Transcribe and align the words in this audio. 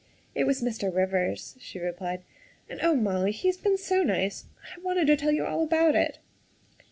"It 0.33 0.45
was 0.45 0.63
Mr. 0.63 0.91
Rivers," 0.91 1.55
she 1.59 1.77
replied," 1.77 2.23
and 2.71 2.79
oh, 2.81 2.95
Molly, 2.95 3.31
he 3.31 3.49
has 3.49 3.57
been 3.57 3.77
so 3.77 4.01
nice. 4.01 4.45
I 4.75 4.79
wanted 4.81 5.05
to 5.05 5.15
tell 5.15 5.31
you 5.31 5.45
all 5.45 5.61
about 5.63 5.95
it. 5.95 6.17